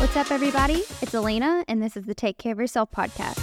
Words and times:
What's 0.00 0.16
up, 0.16 0.30
everybody? 0.30 0.82
It's 1.02 1.12
Alaina, 1.12 1.62
and 1.68 1.82
this 1.82 1.94
is 1.94 2.06
the 2.06 2.14
Take 2.14 2.38
Care 2.38 2.52
of 2.52 2.58
Yourself 2.58 2.90
podcast. 2.90 3.36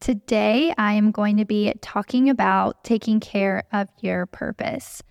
Today, 0.00 0.72
I 0.78 0.94
am 0.94 1.10
going 1.10 1.36
to 1.36 1.44
be 1.44 1.74
talking 1.82 2.30
about 2.30 2.82
taking 2.82 3.20
care 3.20 3.64
of 3.70 3.90
your 4.00 4.24
purpose. 4.24 5.02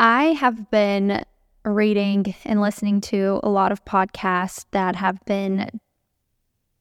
I 0.00 0.32
have 0.32 0.68
been 0.72 1.24
reading 1.64 2.34
and 2.44 2.60
listening 2.60 3.00
to 3.02 3.38
a 3.44 3.48
lot 3.48 3.70
of 3.70 3.84
podcasts 3.84 4.66
that 4.72 4.96
have 4.96 5.24
been, 5.26 5.78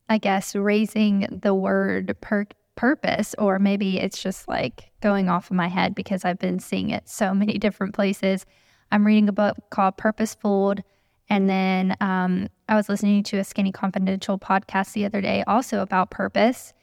I 0.10 0.18
guess, 0.18 0.56
raising 0.56 1.40
the 1.44 1.54
word 1.54 2.18
per- 2.20 2.48
purpose, 2.76 3.36
or 3.38 3.60
maybe 3.60 4.00
it's 4.00 4.24
just 4.24 4.48
like 4.48 4.90
going 5.02 5.30
off 5.30 5.52
of 5.52 5.56
my 5.56 5.68
head 5.68 5.94
because 5.94 6.26
I've 6.26 6.40
been 6.40 6.58
seeing 6.58 6.90
it 6.90 7.08
so 7.08 7.32
many 7.36 7.60
different 7.60 7.94
places. 7.94 8.48
I'm 8.94 9.08
reading 9.08 9.28
a 9.28 9.34
book 9.34 9.58
called 9.72 9.98
Purposeful. 9.98 10.76
And 11.28 11.50
then 11.50 11.98
um, 12.00 12.48
I 12.70 12.76
was 12.76 12.90
listening 12.90 13.24
to 13.24 13.38
a 13.38 13.44
Skinny 13.44 13.72
Confidential 13.72 14.38
podcast 14.38 14.94
the 14.94 15.04
other 15.04 15.20
day, 15.20 15.44
also 15.48 15.80
about 15.80 16.12
purpose. 16.12 16.74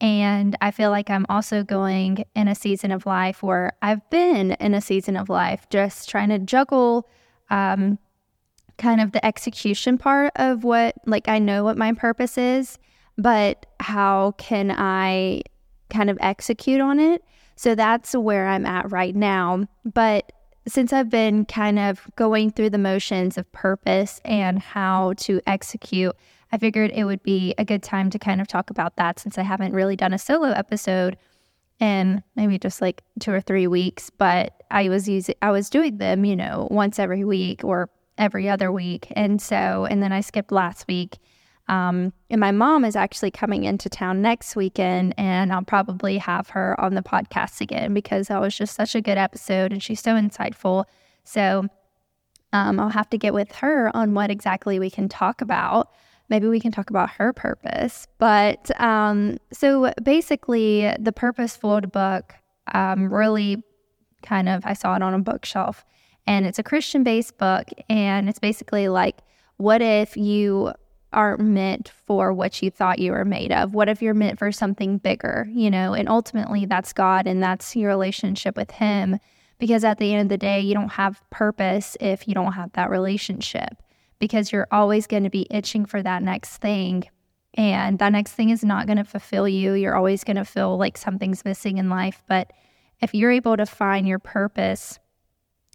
And 0.00 0.56
I 0.62 0.70
feel 0.70 0.88
like 0.88 1.10
I'm 1.10 1.26
also 1.28 1.62
going 1.62 2.24
in 2.34 2.48
a 2.48 2.54
season 2.54 2.90
of 2.90 3.04
life 3.04 3.42
where 3.42 3.72
I've 3.82 4.08
been 4.08 4.52
in 4.52 4.72
a 4.72 4.80
season 4.80 5.14
of 5.14 5.28
life, 5.28 5.68
just 5.68 6.08
trying 6.08 6.30
to 6.30 6.38
juggle 6.38 7.06
um, 7.50 7.98
kind 8.78 9.02
of 9.02 9.12
the 9.12 9.24
execution 9.24 9.98
part 9.98 10.32
of 10.36 10.64
what, 10.64 10.94
like, 11.04 11.28
I 11.28 11.38
know 11.38 11.64
what 11.64 11.76
my 11.76 11.92
purpose 11.92 12.38
is, 12.38 12.78
but 13.18 13.66
how 13.78 14.32
can 14.38 14.70
I 14.70 15.42
kind 15.90 16.08
of 16.08 16.16
execute 16.22 16.80
on 16.80 16.98
it? 16.98 17.22
So 17.56 17.74
that's 17.74 18.14
where 18.14 18.46
I'm 18.46 18.64
at 18.64 18.90
right 18.90 19.14
now. 19.14 19.66
But 19.84 20.32
since 20.66 20.92
I've 20.92 21.10
been 21.10 21.44
kind 21.44 21.78
of 21.78 22.06
going 22.16 22.50
through 22.50 22.70
the 22.70 22.78
motions 22.78 23.38
of 23.38 23.50
purpose 23.52 24.20
and 24.24 24.58
how 24.58 25.14
to 25.18 25.40
execute, 25.46 26.14
I 26.52 26.58
figured 26.58 26.90
it 26.94 27.04
would 27.04 27.22
be 27.22 27.54
a 27.58 27.64
good 27.64 27.82
time 27.82 28.10
to 28.10 28.18
kind 28.18 28.40
of 28.40 28.48
talk 28.48 28.70
about 28.70 28.96
that 28.96 29.18
since 29.18 29.38
I 29.38 29.42
haven't 29.42 29.72
really 29.72 29.96
done 29.96 30.12
a 30.12 30.18
solo 30.18 30.48
episode 30.48 31.16
in 31.78 32.22
maybe 32.36 32.58
just 32.58 32.80
like 32.80 33.02
two 33.20 33.32
or 33.32 33.40
three 33.40 33.66
weeks. 33.66 34.10
But 34.10 34.62
I 34.70 34.88
was 34.88 35.08
using, 35.08 35.34
I 35.42 35.50
was 35.50 35.70
doing 35.70 35.98
them, 35.98 36.24
you 36.24 36.36
know, 36.36 36.68
once 36.70 36.98
every 36.98 37.24
week 37.24 37.64
or 37.64 37.90
every 38.16 38.48
other 38.48 38.72
week. 38.72 39.12
And 39.12 39.40
so, 39.40 39.86
and 39.88 40.02
then 40.02 40.12
I 40.12 40.20
skipped 40.20 40.52
last 40.52 40.86
week. 40.88 41.18
Um, 41.68 42.14
and 42.30 42.40
my 42.40 42.50
mom 42.50 42.84
is 42.84 42.96
actually 42.96 43.30
coming 43.30 43.64
into 43.64 43.88
town 43.88 44.22
next 44.22 44.56
weekend, 44.56 45.14
and 45.18 45.52
I'll 45.52 45.62
probably 45.62 46.18
have 46.18 46.48
her 46.50 46.78
on 46.80 46.94
the 46.94 47.02
podcast 47.02 47.60
again 47.60 47.92
because 47.92 48.28
that 48.28 48.40
was 48.40 48.56
just 48.56 48.74
such 48.74 48.94
a 48.94 49.02
good 49.02 49.18
episode 49.18 49.72
and 49.72 49.82
she's 49.82 50.00
so 50.00 50.14
insightful. 50.14 50.86
So 51.24 51.68
um, 52.52 52.80
I'll 52.80 52.88
have 52.88 53.10
to 53.10 53.18
get 53.18 53.34
with 53.34 53.52
her 53.56 53.94
on 53.94 54.14
what 54.14 54.30
exactly 54.30 54.78
we 54.78 54.90
can 54.90 55.08
talk 55.08 55.42
about. 55.42 55.90
Maybe 56.30 56.46
we 56.48 56.60
can 56.60 56.72
talk 56.72 56.90
about 56.90 57.10
her 57.10 57.32
purpose. 57.32 58.06
But 58.18 58.70
um, 58.80 59.38
so 59.52 59.92
basically, 60.02 60.94
the 60.98 61.12
Purposeful 61.12 61.80
book 61.82 62.34
um, 62.72 63.12
really 63.12 63.62
kind 64.22 64.48
of, 64.48 64.64
I 64.64 64.72
saw 64.72 64.96
it 64.96 65.02
on 65.02 65.14
a 65.14 65.18
bookshelf, 65.18 65.84
and 66.26 66.46
it's 66.46 66.58
a 66.58 66.62
Christian 66.62 67.02
based 67.02 67.38
book. 67.38 67.68
And 67.88 68.28
it's 68.28 68.38
basically 68.38 68.88
like, 68.88 69.18
what 69.56 69.82
if 69.82 70.16
you 70.16 70.72
aren't 71.12 71.40
meant 71.40 71.90
for 72.06 72.32
what 72.32 72.62
you 72.62 72.70
thought 72.70 72.98
you 72.98 73.12
were 73.12 73.24
made 73.24 73.52
of? 73.52 73.74
What 73.74 73.88
if 73.88 74.02
you're 74.02 74.14
meant 74.14 74.38
for 74.38 74.52
something 74.52 74.98
bigger, 74.98 75.48
you 75.50 75.70
know? 75.70 75.94
And 75.94 76.08
ultimately, 76.08 76.66
that's 76.66 76.92
God 76.92 77.26
and 77.26 77.42
that's 77.42 77.74
your 77.74 77.88
relationship 77.88 78.56
with 78.56 78.70
Him. 78.70 79.18
Because 79.58 79.84
at 79.84 79.98
the 79.98 80.12
end 80.12 80.22
of 80.22 80.28
the 80.28 80.38
day, 80.38 80.60
you 80.60 80.74
don't 80.74 80.92
have 80.92 81.22
purpose 81.30 81.96
if 82.00 82.28
you 82.28 82.34
don't 82.34 82.52
have 82.52 82.72
that 82.74 82.90
relationship, 82.90 83.82
because 84.20 84.52
you're 84.52 84.68
always 84.70 85.06
going 85.08 85.24
to 85.24 85.30
be 85.30 85.48
itching 85.50 85.84
for 85.84 86.02
that 86.02 86.22
next 86.22 86.58
thing. 86.58 87.04
And 87.54 87.98
that 87.98 88.12
next 88.12 88.32
thing 88.32 88.50
is 88.50 88.62
not 88.62 88.86
going 88.86 88.98
to 88.98 89.04
fulfill 89.04 89.48
you. 89.48 89.72
You're 89.72 89.96
always 89.96 90.22
going 90.22 90.36
to 90.36 90.44
feel 90.44 90.76
like 90.76 90.96
something's 90.96 91.44
missing 91.44 91.78
in 91.78 91.90
life. 91.90 92.22
But 92.28 92.52
if 93.00 93.14
you're 93.14 93.32
able 93.32 93.56
to 93.56 93.66
find 93.66 94.06
your 94.06 94.20
purpose 94.20 95.00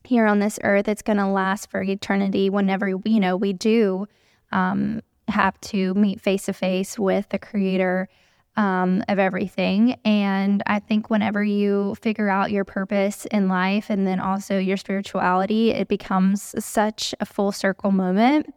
here 0.06 0.28
on 0.28 0.40
this 0.40 0.60
earth, 0.64 0.88
it's 0.88 1.02
going 1.02 1.18
to 1.18 1.28
last 1.28 1.70
for 1.70 1.82
eternity 1.82 2.50
whenever, 2.50 2.88
you 2.88 3.20
know, 3.20 3.36
we 3.36 3.52
do 3.52 4.08
um, 4.54 5.02
have 5.28 5.60
to 5.62 5.94
meet 5.94 6.22
face 6.22 6.46
to 6.46 6.54
face 6.54 6.98
with 7.00 7.30
the 7.30 7.40
creator 7.40 8.10
um, 8.56 9.04
of 9.08 9.20
everything. 9.20 9.98
And 10.06 10.62
I 10.68 10.80
think 10.80 11.10
whenever 11.10 11.44
you 11.44 11.96
figure 11.96 12.30
out 12.30 12.52
your 12.52 12.66
purpose 12.66 13.26
in 13.26 13.48
life 13.48 13.90
and 13.90 14.06
then 14.06 14.20
also 14.20 14.60
your 14.60 14.78
spirituality, 14.78 15.72
it 15.72 15.88
becomes 15.88 16.54
such 16.64 17.16
a 17.20 17.26
full 17.26 17.52
circle 17.52 17.92
moment. 17.92 18.54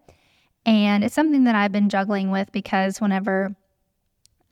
And 0.66 1.05
it's 1.05 1.15
something 1.15 1.44
that 1.44 1.55
I've 1.55 1.72
been 1.72 1.88
juggling 1.88 2.31
with 2.31 2.53
because 2.53 3.00
whenever 3.00 3.55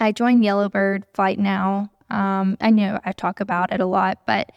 I 0.01 0.13
joined 0.13 0.45
Yellowbird 0.45 1.05
Flight 1.13 1.39
Now, 1.39 1.91
um, 2.11 2.57
I 2.61 2.71
know 2.71 3.01
I 3.05 3.13
talk 3.13 3.41
about 3.41 3.73
it 3.73 3.81
a 3.81 3.87
lot, 3.87 4.21
but 4.27 4.51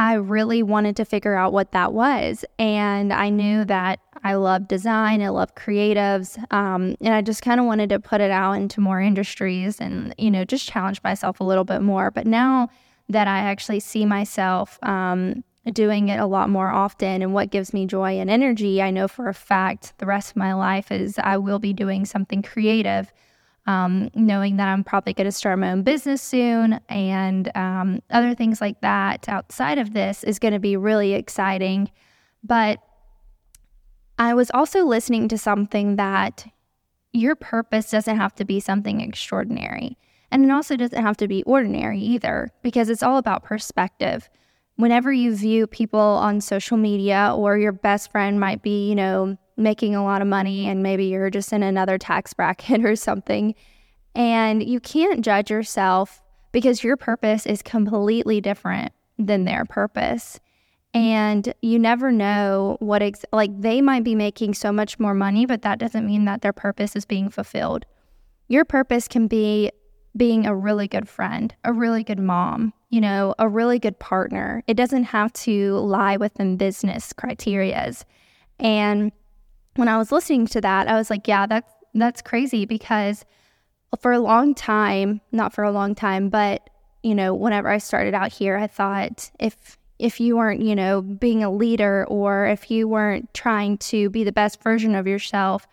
I 0.00 0.14
really 0.14 0.62
wanted 0.62 0.96
to 0.96 1.04
figure 1.04 1.34
out 1.34 1.52
what 1.52 1.72
that 1.72 1.92
was. 1.92 2.42
And 2.58 3.12
I 3.12 3.28
knew 3.28 3.66
that 3.66 4.00
I 4.24 4.32
love 4.32 4.66
design, 4.66 5.20
I 5.20 5.28
love 5.28 5.54
creatives, 5.54 6.38
um, 6.50 6.96
and 7.02 7.12
I 7.12 7.20
just 7.20 7.42
kind 7.42 7.60
of 7.60 7.66
wanted 7.66 7.90
to 7.90 8.00
put 8.00 8.22
it 8.22 8.30
out 8.30 8.52
into 8.54 8.80
more 8.80 8.98
industries 8.98 9.78
and, 9.78 10.14
you 10.16 10.30
know, 10.30 10.42
just 10.42 10.66
challenge 10.66 11.02
myself 11.04 11.38
a 11.40 11.44
little 11.44 11.64
bit 11.64 11.82
more. 11.82 12.10
But 12.10 12.26
now 12.26 12.70
that 13.10 13.28
I 13.28 13.40
actually 13.40 13.80
see 13.80 14.06
myself 14.06 14.78
um, 14.82 15.44
doing 15.70 16.08
it 16.08 16.18
a 16.18 16.24
lot 16.24 16.48
more 16.48 16.70
often 16.70 17.20
and 17.20 17.34
what 17.34 17.50
gives 17.50 17.74
me 17.74 17.84
joy 17.84 18.18
and 18.18 18.30
energy, 18.30 18.80
I 18.80 18.90
know 18.90 19.06
for 19.06 19.28
a 19.28 19.34
fact 19.34 19.92
the 19.98 20.06
rest 20.06 20.30
of 20.30 20.36
my 20.36 20.54
life 20.54 20.90
is 20.90 21.18
I 21.18 21.36
will 21.36 21.58
be 21.58 21.74
doing 21.74 22.06
something 22.06 22.40
creative 22.40 23.12
um, 23.66 24.10
knowing 24.14 24.56
that 24.56 24.68
I'm 24.68 24.82
probably 24.84 25.12
going 25.12 25.26
to 25.26 25.32
start 25.32 25.58
my 25.58 25.70
own 25.70 25.82
business 25.82 26.22
soon 26.22 26.80
and 26.88 27.54
um, 27.56 28.02
other 28.10 28.34
things 28.34 28.60
like 28.60 28.80
that 28.80 29.28
outside 29.28 29.78
of 29.78 29.92
this 29.92 30.24
is 30.24 30.38
going 30.38 30.54
to 30.54 30.58
be 30.58 30.76
really 30.76 31.14
exciting. 31.14 31.90
But 32.42 32.80
I 34.18 34.34
was 34.34 34.50
also 34.52 34.84
listening 34.84 35.28
to 35.28 35.38
something 35.38 35.96
that 35.96 36.46
your 37.12 37.34
purpose 37.34 37.90
doesn't 37.90 38.16
have 38.16 38.34
to 38.36 38.44
be 38.44 38.60
something 38.60 39.00
extraordinary. 39.00 39.98
And 40.30 40.44
it 40.44 40.50
also 40.50 40.76
doesn't 40.76 41.02
have 41.02 41.16
to 41.18 41.28
be 41.28 41.42
ordinary 41.42 41.98
either, 42.00 42.50
because 42.62 42.88
it's 42.88 43.02
all 43.02 43.18
about 43.18 43.42
perspective. 43.42 44.28
Whenever 44.76 45.12
you 45.12 45.34
view 45.34 45.66
people 45.66 46.00
on 46.00 46.40
social 46.40 46.76
media, 46.76 47.34
or 47.36 47.58
your 47.58 47.72
best 47.72 48.10
friend 48.10 48.38
might 48.38 48.62
be, 48.62 48.88
you 48.88 48.94
know, 48.94 49.36
making 49.60 49.94
a 49.94 50.02
lot 50.02 50.22
of 50.22 50.28
money 50.28 50.66
and 50.66 50.82
maybe 50.82 51.06
you're 51.06 51.30
just 51.30 51.52
in 51.52 51.62
another 51.62 51.98
tax 51.98 52.32
bracket 52.34 52.84
or 52.84 52.96
something. 52.96 53.54
And 54.14 54.62
you 54.62 54.80
can't 54.80 55.24
judge 55.24 55.50
yourself 55.50 56.22
because 56.52 56.82
your 56.82 56.96
purpose 56.96 57.46
is 57.46 57.62
completely 57.62 58.40
different 58.40 58.92
than 59.18 59.44
their 59.44 59.64
purpose. 59.64 60.40
And 60.92 61.54
you 61.62 61.78
never 61.78 62.10
know 62.10 62.76
what, 62.80 63.02
ex- 63.02 63.24
like, 63.32 63.60
they 63.60 63.80
might 63.80 64.02
be 64.02 64.16
making 64.16 64.54
so 64.54 64.72
much 64.72 64.98
more 64.98 65.14
money, 65.14 65.46
but 65.46 65.62
that 65.62 65.78
doesn't 65.78 66.06
mean 66.06 66.24
that 66.24 66.42
their 66.42 66.52
purpose 66.52 66.96
is 66.96 67.04
being 67.04 67.28
fulfilled. 67.28 67.86
Your 68.48 68.64
purpose 68.64 69.06
can 69.06 69.28
be 69.28 69.70
being 70.16 70.46
a 70.46 70.54
really 70.56 70.88
good 70.88 71.08
friend, 71.08 71.54
a 71.64 71.72
really 71.72 72.02
good 72.02 72.18
mom, 72.18 72.72
you 72.88 73.00
know, 73.00 73.34
a 73.38 73.48
really 73.48 73.78
good 73.78 74.00
partner. 74.00 74.64
It 74.66 74.74
doesn't 74.74 75.04
have 75.04 75.32
to 75.34 75.76
lie 75.76 76.16
within 76.16 76.56
business 76.56 77.12
criterias. 77.12 78.04
And 78.58 79.12
when 79.76 79.88
I 79.88 79.98
was 79.98 80.12
listening 80.12 80.46
to 80.48 80.60
that, 80.60 80.88
I 80.88 80.94
was 80.94 81.10
like, 81.10 81.26
yeah, 81.28 81.46
that's 81.46 81.70
that's 81.94 82.22
crazy 82.22 82.66
because 82.66 83.24
for 84.00 84.12
a 84.12 84.20
long 84.20 84.54
time, 84.54 85.20
not 85.32 85.52
for 85.52 85.64
a 85.64 85.72
long 85.72 85.94
time, 85.94 86.28
but 86.28 86.70
you 87.02 87.14
know, 87.14 87.34
whenever 87.34 87.68
I 87.68 87.78
started 87.78 88.14
out 88.14 88.32
here, 88.32 88.56
I 88.56 88.66
thought 88.66 89.30
if 89.38 89.78
if 89.98 90.18
you 90.18 90.36
weren't, 90.36 90.62
you 90.62 90.74
know, 90.74 91.02
being 91.02 91.44
a 91.44 91.50
leader 91.50 92.06
or 92.08 92.46
if 92.46 92.70
you 92.70 92.88
weren't 92.88 93.32
trying 93.34 93.76
to 93.78 94.08
be 94.08 94.24
the 94.24 94.32
best 94.32 94.62
version 94.62 94.94
of 94.94 95.06
yourself 95.06 95.66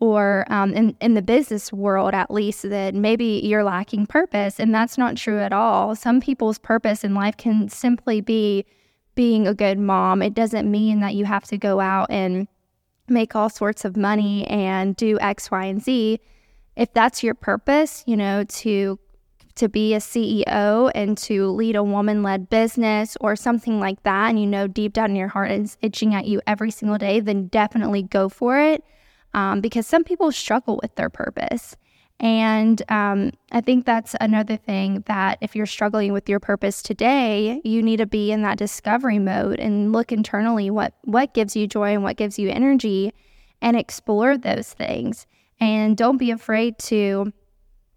or 0.00 0.44
um, 0.50 0.74
in, 0.74 0.96
in 1.00 1.14
the 1.14 1.22
business 1.22 1.72
world 1.72 2.14
at 2.14 2.30
least 2.30 2.68
that 2.68 2.94
maybe 2.94 3.40
you're 3.44 3.64
lacking 3.64 4.06
purpose 4.06 4.58
and 4.58 4.74
that's 4.74 4.98
not 4.98 5.16
true 5.16 5.38
at 5.38 5.52
all. 5.52 5.94
Some 5.94 6.20
people's 6.20 6.58
purpose 6.58 7.04
in 7.04 7.14
life 7.14 7.36
can 7.36 7.68
simply 7.68 8.20
be 8.20 8.66
being 9.14 9.46
a 9.46 9.54
good 9.54 9.78
mom. 9.78 10.22
It 10.22 10.34
doesn't 10.34 10.70
mean 10.70 11.00
that 11.00 11.14
you 11.14 11.24
have 11.24 11.44
to 11.44 11.58
go 11.58 11.80
out 11.80 12.10
and 12.10 12.48
make 13.10 13.34
all 13.34 13.48
sorts 13.48 13.84
of 13.84 13.96
money 13.96 14.46
and 14.46 14.96
do 14.96 15.18
X, 15.20 15.50
Y, 15.50 15.64
and 15.64 15.82
Z. 15.82 16.20
If 16.76 16.92
that's 16.92 17.22
your 17.22 17.34
purpose, 17.34 18.04
you 18.06 18.16
know, 18.16 18.44
to 18.44 18.98
to 19.56 19.68
be 19.68 19.92
a 19.94 19.98
CEO 19.98 20.90
and 20.94 21.18
to 21.18 21.50
lead 21.50 21.76
a 21.76 21.82
woman 21.82 22.22
led 22.22 22.48
business 22.48 23.16
or 23.20 23.36
something 23.36 23.78
like 23.80 24.02
that, 24.04 24.30
and 24.30 24.40
you 24.40 24.46
know 24.46 24.66
deep 24.66 24.92
down 24.92 25.10
in 25.10 25.16
your 25.16 25.28
heart 25.28 25.50
is 25.50 25.76
itching 25.82 26.14
at 26.14 26.26
you 26.26 26.40
every 26.46 26.70
single 26.70 26.96
day, 26.96 27.20
then 27.20 27.48
definitely 27.48 28.02
go 28.02 28.28
for 28.28 28.58
it. 28.58 28.82
Um, 29.34 29.60
because 29.60 29.86
some 29.86 30.02
people 30.02 30.32
struggle 30.32 30.78
with 30.82 30.94
their 30.96 31.10
purpose. 31.10 31.76
And 32.20 32.82
um, 32.90 33.32
I 33.50 33.62
think 33.62 33.86
that's 33.86 34.14
another 34.20 34.58
thing 34.58 35.02
that 35.06 35.38
if 35.40 35.56
you're 35.56 35.64
struggling 35.64 36.12
with 36.12 36.28
your 36.28 36.38
purpose 36.38 36.82
today, 36.82 37.62
you 37.64 37.82
need 37.82 37.96
to 37.96 38.06
be 38.06 38.30
in 38.30 38.42
that 38.42 38.58
discovery 38.58 39.18
mode 39.18 39.58
and 39.58 39.92
look 39.92 40.12
internally 40.12 40.68
what 40.68 40.92
what 41.04 41.32
gives 41.32 41.56
you 41.56 41.66
joy 41.66 41.94
and 41.94 42.02
what 42.02 42.18
gives 42.18 42.38
you 42.38 42.50
energy, 42.50 43.14
and 43.62 43.74
explore 43.74 44.36
those 44.36 44.70
things. 44.74 45.26
And 45.60 45.96
don't 45.96 46.18
be 46.18 46.30
afraid 46.30 46.78
to, 46.80 47.32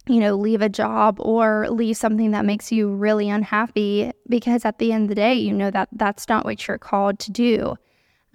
you 0.07 0.19
know, 0.19 0.35
leave 0.35 0.61
a 0.61 0.69
job 0.69 1.17
or 1.19 1.69
leave 1.69 1.97
something 1.97 2.31
that 2.31 2.45
makes 2.45 2.71
you 2.71 2.89
really 2.93 3.29
unhappy 3.29 4.13
because 4.29 4.63
at 4.63 4.79
the 4.79 4.93
end 4.93 5.03
of 5.03 5.09
the 5.09 5.15
day, 5.15 5.33
you 5.33 5.51
know 5.51 5.71
that 5.71 5.89
that's 5.91 6.29
not 6.29 6.45
what 6.45 6.65
you're 6.65 6.77
called 6.77 7.19
to 7.19 7.31
do. 7.31 7.75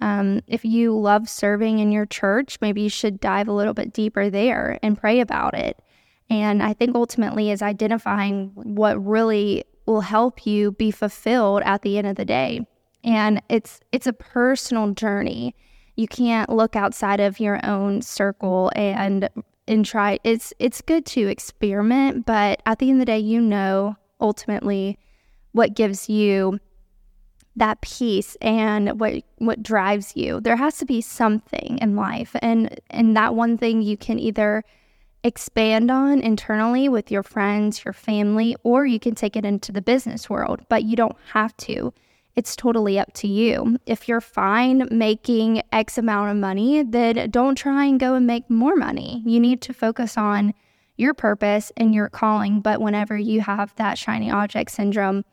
Um, 0.01 0.41
if 0.47 0.63
you 0.63 0.97
love 0.97 1.27
serving 1.27 1.79
in 1.79 1.91
your 1.91 2.05
church, 2.05 2.57
maybe 2.61 2.81
you 2.81 2.89
should 2.89 3.19
dive 3.19 3.47
a 3.47 3.53
little 3.53 3.73
bit 3.73 3.93
deeper 3.93 4.29
there 4.29 4.79
and 4.81 4.97
pray 4.97 5.19
about 5.19 5.57
it. 5.57 5.81
And 6.29 6.61
I 6.61 6.73
think 6.73 6.95
ultimately 6.95 7.51
is 7.51 7.61
identifying 7.61 8.51
what 8.53 9.03
really 9.03 9.65
will 9.85 10.01
help 10.01 10.45
you 10.45 10.71
be 10.71 10.91
fulfilled 10.91 11.63
at 11.65 11.81
the 11.81 11.97
end 11.97 12.07
of 12.07 12.15
the 12.15 12.25
day. 12.25 12.65
And 13.03 13.41
it's 13.49 13.79
it's 13.91 14.07
a 14.07 14.13
personal 14.13 14.91
journey. 14.93 15.55
You 15.95 16.07
can't 16.07 16.49
look 16.49 16.75
outside 16.75 17.19
of 17.19 17.39
your 17.39 17.65
own 17.65 18.01
circle 18.01 18.71
and 18.75 19.29
and 19.67 19.85
try 19.85 20.19
it's 20.23 20.53
it's 20.59 20.81
good 20.81 21.05
to 21.07 21.27
experiment, 21.27 22.25
but 22.25 22.61
at 22.65 22.79
the 22.79 22.89
end 22.89 22.97
of 22.97 22.99
the 23.01 23.11
day 23.11 23.19
you 23.19 23.41
know 23.41 23.95
ultimately 24.21 24.97
what 25.51 25.73
gives 25.73 26.09
you 26.09 26.59
that 27.59 27.81
peace 27.81 28.35
and 28.41 28.99
what 28.99 29.23
what 29.37 29.63
drives 29.63 30.15
you. 30.15 30.39
There 30.41 30.55
has 30.55 30.77
to 30.79 30.85
be 30.85 31.01
something 31.01 31.77
in 31.81 31.95
life 31.95 32.35
and 32.41 32.79
and 32.89 33.15
that 33.15 33.35
one 33.35 33.57
thing 33.57 33.81
you 33.81 33.97
can 33.97 34.19
either 34.19 34.63
expand 35.23 35.91
on 35.91 36.21
internally 36.21 36.87
with 36.87 37.11
your 37.11 37.23
friends, 37.23 37.83
your 37.83 37.93
family, 37.93 38.55
or 38.63 38.85
you 38.85 38.99
can 38.99 39.15
take 39.15 39.35
it 39.35 39.45
into 39.45 39.71
the 39.71 39.81
business 39.81 40.29
world, 40.29 40.61
but 40.69 40.83
you 40.83 40.95
don't 40.95 41.17
have 41.33 41.55
to. 41.57 41.93
It's 42.35 42.55
totally 42.55 42.97
up 42.97 43.11
to 43.15 43.27
you. 43.27 43.77
If 43.85 44.07
you're 44.07 44.21
fine 44.21 44.87
making 44.89 45.61
X 45.73 45.97
amount 45.97 46.31
of 46.31 46.37
money, 46.37 46.83
then 46.83 47.29
don't 47.31 47.55
try 47.55 47.85
and 47.85 47.99
go 47.99 48.13
and 48.15 48.25
make 48.25 48.49
more 48.49 48.75
money. 48.75 49.21
You 49.25 49.39
need 49.41 49.61
to 49.63 49.73
focus 49.73 50.17
on 50.17 50.53
your 50.95 51.13
purpose 51.13 51.71
and 51.75 51.93
your 51.93 52.07
calling. 52.07 52.61
But 52.61 52.81
whenever 52.81 53.17
you 53.17 53.41
have 53.41 53.75
that 53.75 53.97
shiny 53.97 54.31
object 54.31 54.71
syndrome, 54.71 55.25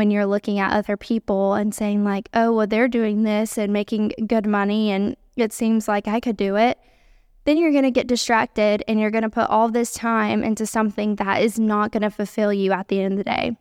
when 0.00 0.10
you're 0.10 0.24
looking 0.24 0.58
at 0.58 0.72
other 0.72 0.96
people 0.96 1.52
and 1.52 1.74
saying, 1.74 2.04
like, 2.04 2.30
oh, 2.32 2.54
well, 2.54 2.66
they're 2.66 2.88
doing 2.88 3.22
this 3.22 3.58
and 3.58 3.70
making 3.70 4.14
good 4.26 4.46
money, 4.46 4.90
and 4.90 5.14
it 5.36 5.52
seems 5.52 5.86
like 5.86 6.08
I 6.08 6.20
could 6.20 6.38
do 6.38 6.56
it, 6.56 6.78
then 7.44 7.58
you're 7.58 7.70
going 7.70 7.82
to 7.82 7.90
get 7.90 8.06
distracted 8.06 8.82
and 8.88 8.98
you're 8.98 9.10
going 9.10 9.24
to 9.24 9.28
put 9.28 9.50
all 9.50 9.68
this 9.68 9.92
time 9.92 10.42
into 10.42 10.64
something 10.64 11.16
that 11.16 11.42
is 11.42 11.60
not 11.60 11.92
going 11.92 12.00
to 12.02 12.08
fulfill 12.08 12.50
you 12.50 12.72
at 12.72 12.88
the 12.88 12.98
end 12.98 13.12
of 13.12 13.18
the 13.18 13.24
day. 13.24 13.58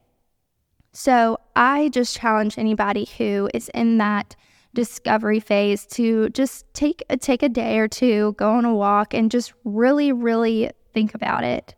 So 0.93 1.41
I 1.57 1.89
just 1.89 2.15
challenge 2.15 2.57
anybody 2.57 3.09
who 3.17 3.49
is 3.53 3.67
in 3.73 3.97
that 3.97 4.37
discovery 4.73 5.41
phase 5.41 5.85
to 5.87 6.29
just 6.29 6.73
take 6.73 7.03
a, 7.09 7.17
take 7.17 7.43
a 7.43 7.49
day 7.49 7.79
or 7.79 7.89
two, 7.89 8.33
go 8.37 8.51
on 8.51 8.63
a 8.63 8.73
walk, 8.73 9.13
and 9.13 9.29
just 9.29 9.51
really, 9.65 10.13
really 10.13 10.71
think 10.93 11.13
about 11.13 11.43
it 11.43 11.75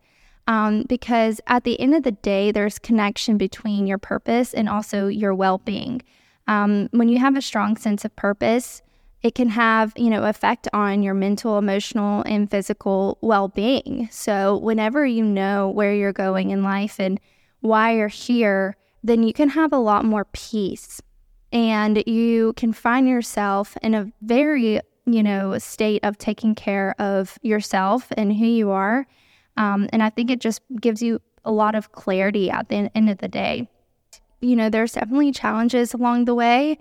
um, 0.48 0.84
because 0.88 1.40
at 1.48 1.64
the 1.64 1.80
end 1.80 1.96
of 1.96 2.04
the 2.04 2.12
day, 2.12 2.52
there's 2.52 2.80
connection 2.80 3.38
between 3.38 3.88
your 3.88 3.98
purpose 3.98 4.54
and 4.54 4.68
also 4.68 5.08
your 5.08 5.34
well-being. 5.34 6.02
Um, 6.48 6.90
when 6.92 7.10
you 7.10 7.20
have 7.20 7.38
a 7.38 7.42
strong 7.42 7.78
sense 7.78 8.04
of 8.04 8.16
purpose, 8.16 8.82
it 9.22 9.36
can 9.36 9.50
have 9.50 9.94
you 9.96 10.10
know 10.10 10.24
effect 10.24 10.68
on 10.74 11.04
your 11.04 11.14
mental, 11.14 11.58
emotional, 11.58 12.24
and 12.24 12.50
physical 12.50 13.18
well-being. 13.22 14.10
So 14.12 14.58
whenever 14.58 15.06
you 15.06 15.24
know 15.24 15.70
where 15.70 15.94
you're 15.94 16.12
going 16.12 16.50
in 16.50 16.64
life 16.64 17.00
and 17.00 17.20
why 17.60 17.96
you're 17.96 18.08
here, 18.08 18.76
then 19.04 19.22
you 19.22 19.34
can 19.34 19.50
have 19.50 19.72
a 19.72 19.78
lot 19.78 20.06
more 20.06 20.26
peace, 20.34 21.02
and 21.54 22.04
you 22.08 22.54
can 22.54 22.74
find 22.74 23.08
yourself 23.08 23.78
in 23.84 23.94
a 23.94 24.12
very 24.22 24.82
you 25.06 25.22
know 25.22 25.58
state 25.60 26.04
of 26.04 26.18
taking 26.18 26.56
care 26.56 26.96
of 27.00 27.38
yourself 27.44 28.08
and 28.18 28.34
who 28.34 28.46
you 28.46 28.72
are 28.72 29.06
um, 29.58 29.90
and 29.92 30.02
I 30.02 30.10
think 30.10 30.30
it 30.30 30.40
just 30.40 30.62
gives 30.80 31.02
you 31.02 31.20
a 31.44 31.52
lot 31.52 31.76
of 31.76 31.92
clarity 31.92 32.50
at 32.50 32.70
the 32.70 32.90
end 32.96 33.10
of 33.10 33.18
the 33.18 33.28
day. 33.28 33.70
You 34.42 34.56
know, 34.56 34.70
there's 34.70 34.94
definitely 34.94 35.32
challenges 35.32 35.94
along 35.94 36.26
the 36.26 36.36
way. 36.36 36.78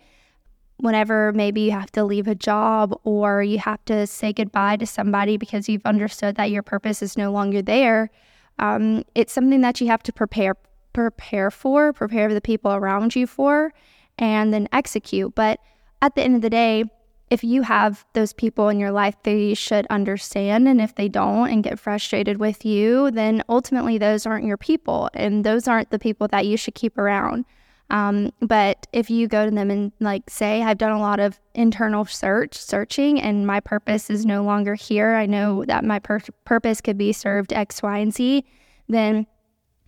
Whenever 0.78 1.32
maybe 1.32 1.62
you 1.62 1.72
have 1.72 1.92
to 1.92 2.04
leave 2.04 2.26
a 2.26 2.34
job 2.34 2.98
or 3.04 3.42
you 3.42 3.58
have 3.58 3.84
to 3.84 4.06
say 4.06 4.32
goodbye 4.32 4.76
to 4.76 4.86
somebody 4.86 5.36
because 5.36 5.68
you've 5.68 5.84
understood 5.84 6.36
that 6.36 6.50
your 6.50 6.62
purpose 6.62 7.02
is 7.02 7.18
no 7.18 7.30
longer 7.30 7.60
there, 7.60 8.10
um, 8.58 9.04
it's 9.14 9.32
something 9.32 9.60
that 9.60 9.80
you 9.80 9.88
have 9.88 10.02
to 10.04 10.12
prepare 10.12 10.56
prepare 10.92 11.50
for, 11.50 11.92
prepare 11.92 12.32
the 12.32 12.40
people 12.40 12.72
around 12.72 13.14
you 13.14 13.26
for, 13.26 13.72
and 14.18 14.52
then 14.52 14.68
execute. 14.72 15.34
But 15.34 15.60
at 16.02 16.14
the 16.14 16.22
end 16.22 16.34
of 16.34 16.42
the 16.42 16.50
day, 16.50 16.84
if 17.30 17.44
you 17.44 17.62
have 17.62 18.04
those 18.12 18.32
people 18.32 18.68
in 18.68 18.80
your 18.80 18.90
life, 18.90 19.14
they 19.22 19.54
should 19.54 19.86
understand. 19.88 20.66
And 20.66 20.80
if 20.80 20.96
they 20.96 21.08
don't 21.08 21.48
and 21.48 21.62
get 21.62 21.78
frustrated 21.78 22.38
with 22.38 22.64
you, 22.64 23.12
then 23.12 23.42
ultimately 23.48 23.98
those 23.98 24.26
aren't 24.26 24.44
your 24.44 24.56
people 24.56 25.08
and 25.14 25.44
those 25.44 25.68
aren't 25.68 25.90
the 25.90 25.98
people 25.98 26.26
that 26.28 26.46
you 26.46 26.56
should 26.56 26.74
keep 26.74 26.98
around. 26.98 27.44
Um, 27.88 28.30
but 28.40 28.86
if 28.92 29.10
you 29.10 29.26
go 29.28 29.44
to 29.44 29.50
them 29.50 29.70
and 29.70 29.92
like 30.00 30.28
say, 30.28 30.62
I've 30.62 30.78
done 30.78 30.92
a 30.92 31.00
lot 31.00 31.20
of 31.20 31.40
internal 31.54 32.04
search, 32.04 32.56
searching, 32.56 33.20
and 33.20 33.46
my 33.46 33.60
purpose 33.60 34.10
is 34.10 34.26
no 34.26 34.42
longer 34.42 34.74
here, 34.74 35.14
I 35.14 35.26
know 35.26 35.64
that 35.64 35.84
my 35.84 35.98
pur- 35.98 36.20
purpose 36.44 36.80
could 36.80 36.98
be 36.98 37.12
served 37.12 37.52
X, 37.52 37.82
Y, 37.82 37.98
and 37.98 38.14
Z, 38.14 38.44
then 38.88 39.26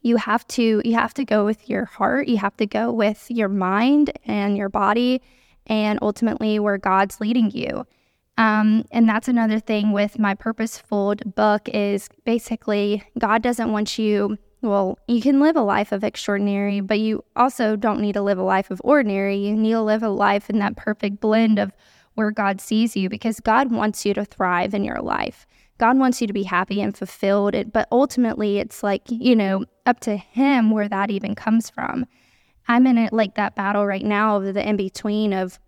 you 0.02 0.16
have 0.16 0.46
to 0.48 0.82
you 0.84 0.94
have 0.94 1.14
to 1.14 1.24
go 1.24 1.44
with 1.44 1.68
your 1.68 1.84
heart 1.84 2.26
you 2.26 2.36
have 2.36 2.56
to 2.56 2.66
go 2.66 2.90
with 2.90 3.30
your 3.30 3.48
mind 3.48 4.10
and 4.26 4.56
your 4.56 4.68
body 4.68 5.22
and 5.66 5.98
ultimately 6.02 6.58
where 6.58 6.78
God's 6.78 7.20
leading 7.20 7.50
you. 7.50 7.86
Um, 8.38 8.84
and 8.90 9.08
that's 9.08 9.28
another 9.28 9.60
thing 9.60 9.92
with 9.92 10.18
my 10.18 10.34
purposeful 10.34 11.14
book 11.36 11.68
is 11.68 12.08
basically 12.24 13.02
God 13.18 13.42
doesn't 13.42 13.72
want 13.72 13.98
you. 13.98 14.38
Well, 14.62 14.98
you 15.08 15.20
can 15.20 15.40
live 15.40 15.56
a 15.56 15.62
life 15.62 15.92
of 15.92 16.04
extraordinary, 16.04 16.80
but 16.80 17.00
you 17.00 17.24
also 17.36 17.76
don't 17.76 18.00
need 18.00 18.12
to 18.12 18.22
live 18.22 18.38
a 18.38 18.44
life 18.44 18.70
of 18.70 18.80
ordinary. 18.84 19.36
You 19.36 19.56
need 19.56 19.72
to 19.72 19.82
live 19.82 20.02
a 20.02 20.08
life 20.08 20.48
in 20.48 20.60
that 20.60 20.76
perfect 20.76 21.20
blend 21.20 21.58
of 21.58 21.72
where 22.14 22.30
God 22.30 22.60
sees 22.60 22.96
you 22.96 23.08
because 23.08 23.40
God 23.40 23.70
wants 23.70 24.06
you 24.06 24.14
to 24.14 24.24
thrive 24.24 24.72
in 24.72 24.84
your 24.84 25.00
life. 25.00 25.46
God 25.78 25.98
wants 25.98 26.20
you 26.20 26.26
to 26.26 26.32
be 26.32 26.44
happy 26.44 26.80
and 26.80 26.96
fulfilled. 26.96 27.72
But 27.72 27.88
ultimately, 27.90 28.58
it's 28.58 28.82
like, 28.82 29.02
you 29.08 29.34
know, 29.34 29.64
up 29.84 30.00
to 30.00 30.16
Him 30.16 30.70
where 30.70 30.88
that 30.88 31.10
even 31.10 31.34
comes 31.34 31.70
from. 31.70 32.06
I'm 32.68 32.86
in 32.86 32.98
it 32.98 33.12
like 33.12 33.34
that 33.34 33.54
battle 33.54 33.86
right 33.86 34.04
now 34.04 34.36
of 34.36 34.54
the 34.54 34.68
in 34.68 34.76
between 34.76 35.32
of, 35.32 35.58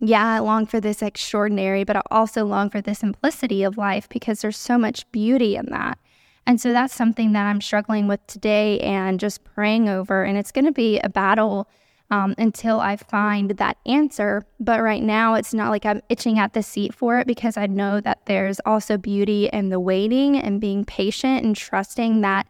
yeah, 0.00 0.26
I 0.26 0.38
long 0.38 0.66
for 0.66 0.80
this 0.80 1.02
extraordinary, 1.02 1.84
but 1.84 1.96
I 1.96 2.02
also 2.10 2.44
long 2.44 2.70
for 2.70 2.80
the 2.80 2.94
simplicity 2.94 3.62
of 3.64 3.76
life 3.76 4.08
because 4.08 4.40
there's 4.40 4.56
so 4.56 4.78
much 4.78 5.10
beauty 5.10 5.56
in 5.56 5.66
that. 5.66 5.98
And 6.46 6.60
so 6.60 6.72
that's 6.72 6.94
something 6.94 7.32
that 7.32 7.46
I'm 7.46 7.60
struggling 7.60 8.08
with 8.08 8.26
today 8.26 8.80
and 8.80 9.20
just 9.20 9.44
praying 9.44 9.88
over. 9.88 10.24
And 10.24 10.38
it's 10.38 10.52
going 10.52 10.64
to 10.64 10.72
be 10.72 10.98
a 11.00 11.08
battle 11.08 11.68
um, 12.10 12.34
until 12.38 12.80
I 12.80 12.96
find 12.96 13.50
that 13.50 13.76
answer. 13.84 14.46
But 14.58 14.82
right 14.82 15.02
now, 15.02 15.34
it's 15.34 15.52
not 15.52 15.70
like 15.70 15.84
I'm 15.84 16.00
itching 16.08 16.38
at 16.38 16.54
the 16.54 16.62
seat 16.62 16.94
for 16.94 17.18
it 17.18 17.26
because 17.26 17.56
I 17.56 17.66
know 17.66 18.00
that 18.00 18.24
there's 18.24 18.60
also 18.64 18.96
beauty 18.96 19.50
in 19.52 19.68
the 19.68 19.80
waiting 19.80 20.36
and 20.36 20.60
being 20.60 20.84
patient 20.84 21.44
and 21.44 21.54
trusting 21.54 22.22
that 22.22 22.46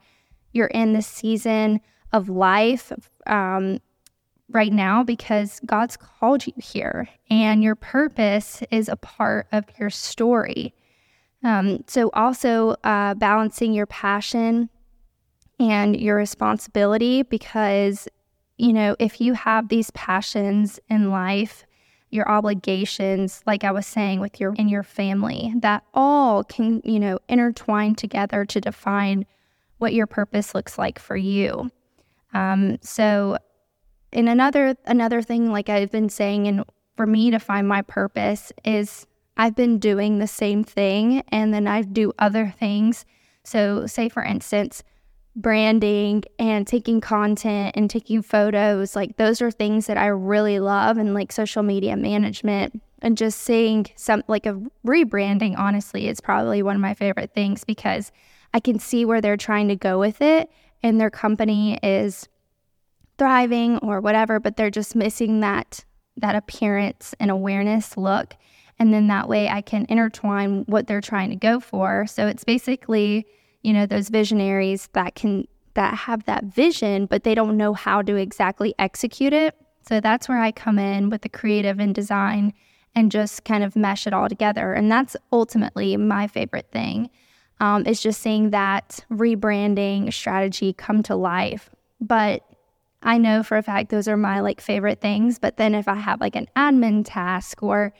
you're 0.53 0.69
in 0.69 0.93
the 0.93 1.03
season 1.03 1.81
of 2.13 2.29
life 2.29 2.93
um, 3.27 3.81
right 4.51 4.73
now 4.73 5.03
because 5.03 5.61
God's 5.67 5.97
called 5.97 6.47
you 6.47 6.55
here 6.57 7.09
and 7.31 7.63
your 7.63 7.75
purpose 7.75 8.63
is 8.71 8.89
a 8.89 8.97
part 8.97 9.47
of 9.53 9.65
your 9.79 9.91
story. 9.91 10.75
Um, 11.45 11.85
so, 11.87 12.11
also 12.15 12.77
uh, 12.83 13.15
balancing 13.15 13.73
your 13.73 13.87
passion 13.87 14.71
and 15.61 15.99
your 15.99 16.17
responsibility 16.17 17.23
because, 17.23 18.09
you 18.57 18.73
know, 18.73 18.97
if 18.99 19.21
you 19.21 19.35
have 19.35 19.69
these 19.69 19.91
passions 19.93 20.81
in 20.89 21.11
life, 21.11 21.65
your 22.11 22.29
obligations, 22.29 23.43
like 23.47 23.65
I 23.65 23.71
was 23.71 23.87
saying 23.87 24.21
with 24.21 24.41
your 24.41 24.55
in 24.55 24.69
your 24.69 24.83
family, 24.83 25.53
that 25.61 25.85
all 25.95 26.43
can, 26.43 26.81
you 26.85 26.99
know, 26.99 27.19
intertwine 27.29 27.95
together 27.95 28.45
to 28.47 28.61
define 28.61 29.27
what 29.77 29.95
your 29.95 30.07
purpose 30.07 30.55
looks 30.55 30.79
like 30.79 30.99
for 30.99 31.17
you. 31.17 31.71
Um, 32.35 32.79
so, 32.83 33.39
and 34.13 34.29
another 34.29 34.77
another 34.87 35.23
thing, 35.23 35.51
like 35.51 35.69
I've 35.69 35.91
been 35.91 36.09
saying, 36.09 36.47
and 36.47 36.65
for 36.97 37.07
me 37.07 37.31
to 37.31 37.39
find 37.39 37.67
my 37.69 37.83
purpose 37.83 38.53
is 38.65 39.07
I've 39.37 39.55
been 39.55 39.79
doing 39.79 40.19
the 40.19 40.27
same 40.27 40.65
thing, 40.65 41.23
and 41.29 41.55
then 41.55 41.67
I 41.67 41.83
do 41.83 42.13
other 42.19 42.55
things. 42.59 43.05
So, 43.45 43.87
say 43.87 44.09
for 44.09 44.23
instance, 44.23 44.83
branding 45.37 46.25
and 46.39 46.67
taking 46.67 47.01
content 47.01 47.77
and 47.77 47.89
taking 47.89 48.23
photos, 48.23 48.97
like 48.97 49.17
those 49.17 49.41
are 49.41 49.51
things 49.51 49.87
that 49.87 49.97
I 49.97 50.07
really 50.07 50.61
love, 50.61 50.99
and 50.99 51.15
like 51.15 51.33
social 51.33 51.63
media 51.63 51.97
management 51.97 52.83
and 53.01 53.17
just 53.17 53.41
seeing 53.41 53.87
some 53.97 54.25
like 54.29 54.47
a 54.47 54.61
rebranding. 54.87 55.57
Honestly, 55.57 56.09
is 56.09 56.21
probably 56.21 56.63
one 56.63 56.77
of 56.77 56.83
my 56.83 56.95
favorite 56.95 57.33
things 57.33 57.65
because 57.65 58.13
I 58.53 58.61
can 58.61 58.79
see 58.79 59.05
where 59.05 59.21
they're 59.21 59.37
trying 59.37 59.69
to 59.69 59.77
go 59.77 59.99
with 59.99 60.21
it 60.21 60.51
and 60.83 61.01
their 61.01 61.11
company 61.11 61.79
is 61.83 62.29
thriving 63.19 63.79
or 63.79 64.01
whatever, 64.01 64.39
but 64.39 64.57
they're 64.57 64.71
just 64.71 64.95
missing 64.95 65.41
that 65.41 65.85
that 66.17 66.35
appearance 66.35 67.15
and 67.21 67.31
awareness 67.31 67.97
look. 67.97 68.35
And 68.79 68.93
then 68.93 69.07
that 69.07 69.29
way 69.29 69.49
I 69.49 69.61
can 69.61 69.87
intertwine 69.89 70.65
what 70.67 70.87
they're 70.87 71.01
trying 71.01 71.31
to 71.31 71.37
go 71.37 71.61
for. 71.61 72.07
So 72.07 72.27
it's 72.27 72.45
basically, 72.45 73.27
you 73.63 73.73
know, 73.73 73.87
those 73.87 74.09
visionaries 74.09 74.89
that 74.93 75.15
can 75.15 75.47
that 75.75 75.95
have 75.95 76.25
that 76.25 76.45
vision, 76.45 77.07
but 77.07 77.23
they 77.23 77.35
don't 77.35 77.57
know 77.57 77.73
how 77.73 78.03
to 78.03 78.17
exactly 78.17 78.75
execute 78.79 79.33
it. 79.33 79.55
So 79.89 80.01
that's 80.01 80.29
where 80.29 80.41
I 80.41 80.51
come 80.51 80.79
in 80.79 81.09
with 81.09 81.23
the 81.23 81.29
creative 81.29 81.79
and 81.79 81.95
design 81.95 82.53
and 82.95 83.13
just 83.13 83.45
kind 83.45 83.63
of 83.63 83.77
mesh 83.77 84.07
it 84.07 84.13
all 84.13 84.29
together. 84.29 84.73
And 84.73 84.91
that's 84.91 85.17
ultimately 85.33 85.97
my 85.97 86.27
favorite 86.27 86.71
thing 86.73 87.11
um, 87.61 87.87
is 87.87 88.01
just 88.01 88.21
seeing 88.21 88.51
that 88.51 89.01
rebranding 89.11 90.13
strategy 90.13 90.73
come 90.73 91.03
to 91.05 91.17
life. 91.17 91.71
But 92.01 92.45
I 93.03 93.19
know 93.19 93.43
for 93.43 93.57
a 93.57 93.63
fact 93.63 93.91
those 93.91 94.09
are 94.09 94.17
my 94.17 94.41
like 94.41 94.61
favorite 94.61 95.01
things. 95.01 95.39
But 95.39 95.57
then 95.57 95.75
if 95.75 95.89
I 95.89 95.95
have 95.95 96.21
like 96.21 96.37
an 96.37 96.49
admin 96.57 97.03
task 97.05 97.63
or 97.63 97.93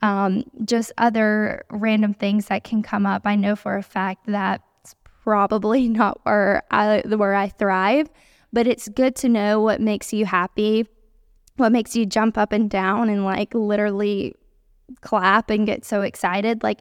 um, 0.00 0.44
just 0.64 0.92
other 0.98 1.64
random 1.70 2.14
things 2.14 2.46
that 2.46 2.64
can 2.64 2.82
come 2.82 3.06
up, 3.06 3.22
I 3.24 3.34
know 3.34 3.56
for 3.56 3.76
a 3.76 3.82
fact 3.82 4.26
that's 4.26 4.94
probably 5.22 5.88
not 5.88 6.20
where 6.24 6.62
I 6.70 7.02
where 7.06 7.34
I 7.34 7.48
thrive. 7.48 8.10
But 8.52 8.66
it's 8.66 8.88
good 8.88 9.14
to 9.16 9.28
know 9.28 9.60
what 9.60 9.80
makes 9.80 10.12
you 10.12 10.24
happy, 10.24 10.86
what 11.56 11.70
makes 11.70 11.94
you 11.94 12.06
jump 12.06 12.38
up 12.38 12.50
and 12.50 12.70
down 12.70 13.10
and 13.10 13.24
like 13.24 13.52
literally 13.52 14.34
clap 15.02 15.50
and 15.50 15.66
get 15.66 15.84
so 15.84 16.00
excited. 16.00 16.62
Like 16.62 16.80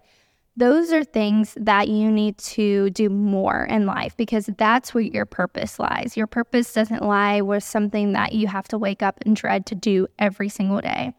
those 0.57 0.91
are 0.91 1.03
things 1.03 1.55
that 1.55 1.87
you 1.87 2.11
need 2.11 2.39
to 2.39 2.89
do 2.89 3.09
more 3.09 3.65
in 3.65 3.85
life 3.85 4.17
because 4.17 4.49
that's 4.57 4.91
where 4.91 5.03
your 5.03 5.25
purpose 5.25 5.77
lies. 5.77 6.17
Your 6.17 6.25
purpose 6.25 6.73
doesn't 6.73 7.03
lie 7.03 7.41
with 7.41 7.63
something 7.63 8.13
that 8.13 8.33
you 8.33 8.47
have 8.47 8.67
to 8.69 8.77
wake 8.79 9.03
up 9.03 9.19
and 9.23 9.35
dread 9.35 9.67
to 9.67 9.75
do 9.75 10.07
every 10.17 10.49
single 10.49 10.81
day. 10.81 11.13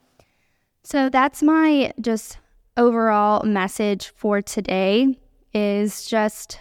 So 0.83 1.09
that's 1.09 1.40
my 1.40 1.92
just 2.00 2.38
overall 2.76 3.45
message 3.45 4.12
for 4.16 4.42
today 4.42 5.16
is 5.54 6.07
just 6.07 6.61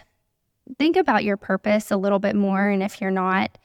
think 0.78 0.96
about 0.96 1.24
your 1.24 1.36
purpose 1.36 1.90
a 1.90 1.96
little 1.96 2.18
bit 2.20 2.36
more 2.36 2.68
and 2.68 2.82
if 2.82 3.00
you're 3.00 3.10
not 3.10 3.58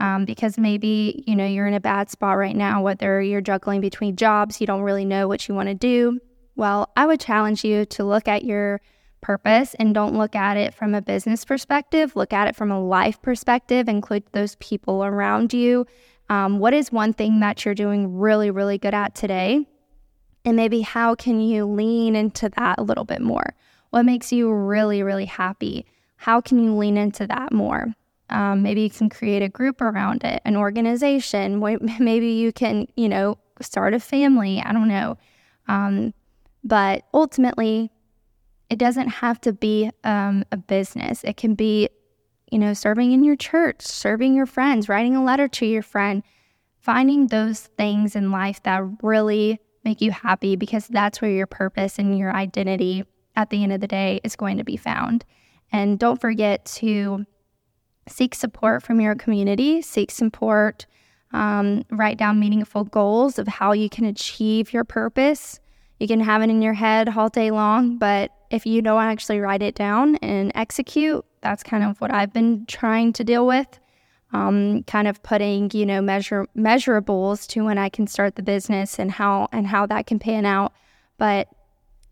um, 0.00 0.24
because 0.24 0.58
maybe 0.58 1.22
you 1.26 1.36
know 1.36 1.46
you're 1.46 1.66
in 1.66 1.74
a 1.74 1.80
bad 1.80 2.08
spot 2.08 2.36
right 2.36 2.56
now 2.56 2.82
whether 2.82 3.20
you're 3.20 3.40
juggling 3.40 3.80
between 3.80 4.16
jobs 4.16 4.60
you 4.60 4.66
don't 4.66 4.82
really 4.82 5.04
know 5.04 5.28
what 5.28 5.46
you 5.46 5.54
want 5.54 5.68
to 5.68 5.74
do 5.74 6.18
well, 6.58 6.90
I 6.96 7.06
would 7.06 7.20
challenge 7.20 7.64
you 7.64 7.84
to 7.86 8.04
look 8.04 8.26
at 8.26 8.44
your 8.44 8.80
purpose 9.20 9.74
and 9.78 9.94
don't 9.94 10.18
look 10.18 10.34
at 10.34 10.56
it 10.56 10.74
from 10.74 10.92
a 10.92 11.00
business 11.00 11.44
perspective. 11.44 12.16
Look 12.16 12.32
at 12.32 12.48
it 12.48 12.56
from 12.56 12.72
a 12.72 12.84
life 12.84 13.22
perspective, 13.22 13.88
include 13.88 14.24
those 14.32 14.56
people 14.56 15.04
around 15.04 15.54
you. 15.54 15.86
Um, 16.28 16.58
what 16.58 16.74
is 16.74 16.90
one 16.90 17.12
thing 17.12 17.38
that 17.40 17.64
you're 17.64 17.76
doing 17.76 18.18
really, 18.18 18.50
really 18.50 18.76
good 18.76 18.92
at 18.92 19.14
today? 19.14 19.68
And 20.44 20.56
maybe 20.56 20.80
how 20.80 21.14
can 21.14 21.40
you 21.40 21.64
lean 21.64 22.16
into 22.16 22.48
that 22.56 22.80
a 22.80 22.82
little 22.82 23.04
bit 23.04 23.22
more? 23.22 23.54
What 23.90 24.04
makes 24.04 24.32
you 24.32 24.52
really, 24.52 25.04
really 25.04 25.26
happy? 25.26 25.86
How 26.16 26.40
can 26.40 26.58
you 26.58 26.74
lean 26.74 26.96
into 26.96 27.24
that 27.28 27.52
more? 27.52 27.94
Um, 28.30 28.62
maybe 28.64 28.80
you 28.82 28.90
can 28.90 29.08
create 29.08 29.42
a 29.42 29.48
group 29.48 29.80
around 29.80 30.24
it, 30.24 30.42
an 30.44 30.56
organization. 30.56 31.60
Maybe 31.98 32.26
you 32.26 32.52
can, 32.52 32.86
you 32.94 33.08
know, 33.08 33.38
start 33.60 33.94
a 33.94 34.00
family. 34.00 34.60
I 34.60 34.74
don't 34.74 34.88
know. 34.88 35.16
Um, 35.66 36.12
but 36.68 37.04
ultimately, 37.14 37.90
it 38.68 38.78
doesn't 38.78 39.08
have 39.08 39.40
to 39.40 39.52
be 39.52 39.90
um, 40.04 40.44
a 40.52 40.58
business. 40.58 41.24
It 41.24 41.38
can 41.38 41.54
be, 41.54 41.88
you 42.52 42.58
know, 42.58 42.74
serving 42.74 43.12
in 43.12 43.24
your 43.24 43.36
church, 43.36 43.80
serving 43.80 44.34
your 44.34 44.44
friends, 44.44 44.88
writing 44.88 45.16
a 45.16 45.24
letter 45.24 45.48
to 45.48 45.66
your 45.66 45.82
friend, 45.82 46.22
finding 46.78 47.28
those 47.28 47.60
things 47.78 48.14
in 48.14 48.30
life 48.30 48.62
that 48.64 48.82
really 49.02 49.58
make 49.84 50.02
you 50.02 50.10
happy 50.10 50.56
because 50.56 50.86
that's 50.88 51.22
where 51.22 51.30
your 51.30 51.46
purpose 51.46 51.98
and 51.98 52.18
your 52.18 52.34
identity 52.34 53.04
at 53.34 53.48
the 53.48 53.62
end 53.62 53.72
of 53.72 53.80
the 53.80 53.86
day 53.86 54.20
is 54.22 54.36
going 54.36 54.58
to 54.58 54.64
be 54.64 54.76
found. 54.76 55.24
And 55.72 55.98
don't 55.98 56.20
forget 56.20 56.66
to 56.66 57.24
seek 58.06 58.34
support 58.34 58.82
from 58.82 59.00
your 59.00 59.14
community, 59.14 59.80
seek 59.80 60.10
support, 60.10 60.84
um, 61.32 61.84
write 61.90 62.18
down 62.18 62.40
meaningful 62.40 62.84
goals 62.84 63.38
of 63.38 63.48
how 63.48 63.72
you 63.72 63.88
can 63.88 64.04
achieve 64.04 64.72
your 64.72 64.84
purpose 64.84 65.60
you 65.98 66.06
can 66.06 66.20
have 66.20 66.42
it 66.42 66.50
in 66.50 66.62
your 66.62 66.74
head 66.74 67.08
all 67.16 67.28
day 67.28 67.50
long, 67.50 67.98
but 67.98 68.30
if 68.50 68.66
you 68.66 68.82
don't 68.82 69.02
actually 69.02 69.40
write 69.40 69.62
it 69.62 69.74
down 69.74 70.16
and 70.16 70.52
execute, 70.54 71.24
that's 71.42 71.62
kind 71.62 71.84
of 71.84 72.00
what 72.00 72.12
I've 72.12 72.32
been 72.32 72.66
trying 72.66 73.12
to 73.14 73.24
deal 73.24 73.46
with. 73.46 73.78
Um, 74.32 74.82
kind 74.84 75.08
of 75.08 75.22
putting, 75.22 75.70
you 75.72 75.86
know, 75.86 76.02
measure 76.02 76.46
measurables 76.56 77.46
to 77.48 77.64
when 77.64 77.78
I 77.78 77.88
can 77.88 78.06
start 78.06 78.36
the 78.36 78.42
business 78.42 78.98
and 78.98 79.10
how 79.10 79.48
and 79.52 79.66
how 79.66 79.86
that 79.86 80.06
can 80.06 80.18
pan 80.18 80.44
out. 80.44 80.74
But 81.16 81.48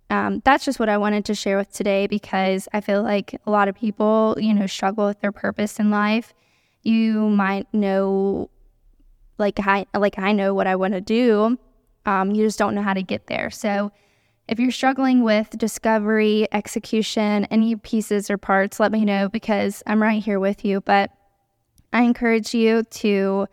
um, 0.08 0.40
that's 0.44 0.64
just 0.64 0.78
what 0.78 0.88
I 0.88 0.96
wanted 0.96 1.26
to 1.26 1.34
share 1.34 1.58
with 1.58 1.72
today 1.72 2.06
because 2.06 2.68
I 2.72 2.80
feel 2.80 3.02
like 3.02 3.38
a 3.46 3.50
lot 3.50 3.68
of 3.68 3.74
people, 3.74 4.36
you 4.40 4.54
know, 4.54 4.66
struggle 4.66 5.06
with 5.06 5.20
their 5.20 5.32
purpose 5.32 5.78
in 5.78 5.90
life. 5.90 6.32
You 6.82 7.28
might 7.28 7.72
know, 7.74 8.48
like 9.36 9.60
I 9.60 9.86
like 9.94 10.18
I 10.18 10.32
know 10.32 10.54
what 10.54 10.66
I 10.66 10.76
want 10.76 10.94
to 10.94 11.02
do, 11.02 11.58
um, 12.06 12.30
you 12.30 12.44
just 12.44 12.58
don't 12.58 12.74
know 12.74 12.82
how 12.82 12.94
to 12.94 13.02
get 13.02 13.26
there. 13.26 13.50
So, 13.50 13.92
if 14.48 14.60
you're 14.60 14.70
struggling 14.70 15.24
with 15.24 15.50
discovery, 15.58 16.46
execution, 16.52 17.46
any 17.46 17.74
pieces 17.74 18.30
or 18.30 18.38
parts, 18.38 18.78
let 18.78 18.92
me 18.92 19.04
know 19.04 19.28
because 19.28 19.82
I'm 19.88 20.00
right 20.00 20.22
here 20.22 20.38
with 20.38 20.64
you. 20.64 20.80
But 20.80 21.10
I 21.92 22.02
encourage 22.02 22.54
you 22.54 22.84
to 22.84 23.48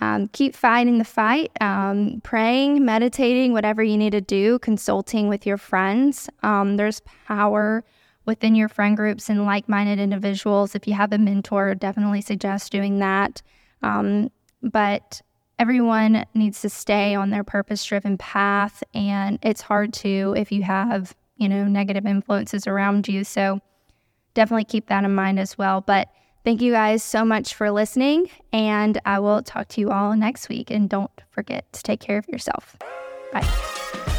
um, 0.00 0.26
keep 0.32 0.56
fighting 0.56 0.98
the 0.98 1.04
fight, 1.04 1.52
um, 1.60 2.20
praying, 2.24 2.84
meditating, 2.84 3.52
whatever 3.52 3.84
you 3.84 3.96
need 3.96 4.10
to 4.10 4.20
do, 4.20 4.58
consulting 4.58 5.28
with 5.28 5.46
your 5.46 5.58
friends. 5.58 6.28
Um, 6.42 6.76
there's 6.76 7.00
power 7.28 7.84
within 8.26 8.56
your 8.56 8.68
friend 8.68 8.96
groups 8.96 9.28
and 9.28 9.44
like 9.44 9.68
minded 9.68 10.00
individuals. 10.00 10.74
If 10.74 10.88
you 10.88 10.94
have 10.94 11.12
a 11.12 11.18
mentor, 11.18 11.76
definitely 11.76 12.20
suggest 12.20 12.72
doing 12.72 12.98
that. 12.98 13.42
Um, 13.82 14.32
but 14.60 15.22
everyone 15.58 16.24
needs 16.34 16.60
to 16.62 16.68
stay 16.68 17.14
on 17.14 17.30
their 17.30 17.44
purpose 17.44 17.84
driven 17.84 18.18
path. 18.18 18.82
And 18.94 19.38
it's 19.42 19.60
hard 19.60 19.92
to 19.94 20.34
if 20.36 20.52
you 20.52 20.62
have, 20.62 21.14
you 21.36 21.48
know, 21.48 21.64
negative 21.64 22.06
influences 22.06 22.66
around 22.66 23.08
you. 23.08 23.24
So 23.24 23.60
definitely 24.34 24.64
keep 24.64 24.88
that 24.88 25.04
in 25.04 25.14
mind 25.14 25.38
as 25.38 25.56
well. 25.56 25.80
But 25.80 26.08
thank 26.44 26.60
you 26.60 26.72
guys 26.72 27.02
so 27.02 27.24
much 27.24 27.54
for 27.54 27.70
listening. 27.70 28.30
And 28.52 29.00
I 29.04 29.18
will 29.18 29.42
talk 29.42 29.68
to 29.68 29.80
you 29.80 29.90
all 29.90 30.16
next 30.16 30.48
week. 30.48 30.70
And 30.70 30.88
don't 30.88 31.10
forget 31.30 31.72
to 31.72 31.82
take 31.82 32.00
care 32.00 32.18
of 32.18 32.28
yourself. 32.28 32.76
Bye. 33.32 34.11